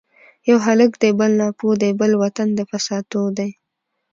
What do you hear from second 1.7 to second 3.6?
دی ـ بل وطن د فساتو دی